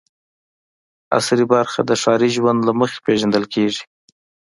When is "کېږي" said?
3.53-3.83